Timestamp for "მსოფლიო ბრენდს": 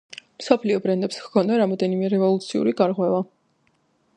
0.43-1.19